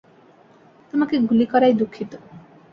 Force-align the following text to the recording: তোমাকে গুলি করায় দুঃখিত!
তোমাকে 0.93 1.15
গুলি 1.21 1.45
করায় 1.45 1.75
দুঃখিত! 1.79 2.11